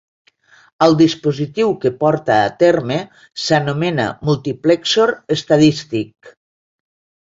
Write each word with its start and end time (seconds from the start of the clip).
El 0.85 0.95
dispositiu 1.01 1.73
que 1.83 1.91
porta 1.99 2.37
a 2.45 2.49
terme 2.63 2.97
s'anomena 3.43 4.07
multiplexor 4.31 5.15
estadístic. 5.37 6.33